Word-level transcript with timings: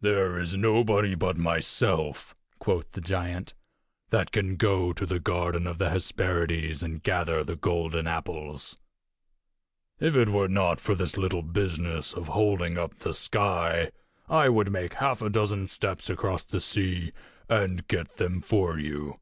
"There 0.00 0.36
is 0.36 0.56
nobody 0.56 1.14
but 1.14 1.38
myself," 1.38 2.34
quoth 2.58 2.90
the 2.90 3.00
giant, 3.00 3.54
"that 4.08 4.32
can 4.32 4.56
go 4.56 4.92
to 4.92 5.06
the 5.06 5.20
garden 5.20 5.68
of 5.68 5.78
the 5.78 5.90
Hesperides 5.90 6.82
and 6.82 7.00
gather 7.04 7.44
the 7.44 7.54
golden 7.54 8.08
apples. 8.08 8.76
If 10.00 10.16
it 10.16 10.28
were 10.30 10.48
not 10.48 10.80
for 10.80 10.96
this 10.96 11.16
little 11.16 11.42
business 11.44 12.12
of 12.12 12.26
holding 12.26 12.78
up 12.78 12.96
the 12.96 13.14
sky, 13.14 13.92
I 14.28 14.48
would 14.48 14.72
make 14.72 14.94
half 14.94 15.22
a 15.22 15.30
dozen 15.30 15.68
steps 15.68 16.10
across 16.10 16.42
the 16.42 16.60
sea 16.60 17.12
and 17.48 17.86
get 17.86 18.16
them 18.16 18.40
for 18.40 18.76
you." 18.76 19.20